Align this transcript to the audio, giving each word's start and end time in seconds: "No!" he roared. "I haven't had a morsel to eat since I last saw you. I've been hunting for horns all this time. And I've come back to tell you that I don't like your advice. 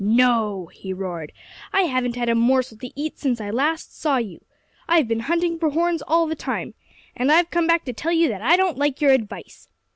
"No!" 0.03 0.65
he 0.73 0.93
roared. 0.93 1.31
"I 1.71 1.81
haven't 1.83 2.15
had 2.15 2.27
a 2.27 2.33
morsel 2.33 2.75
to 2.79 2.89
eat 2.99 3.19
since 3.19 3.39
I 3.39 3.51
last 3.51 3.95
saw 3.95 4.17
you. 4.17 4.43
I've 4.87 5.07
been 5.07 5.19
hunting 5.29 5.59
for 5.59 5.69
horns 5.69 6.01
all 6.01 6.25
this 6.25 6.39
time. 6.39 6.73
And 7.15 7.31
I've 7.31 7.51
come 7.51 7.67
back 7.67 7.85
to 7.85 7.93
tell 7.93 8.11
you 8.11 8.27
that 8.29 8.41
I 8.41 8.57
don't 8.57 8.79
like 8.79 8.99
your 8.99 9.11
advice. 9.11 9.67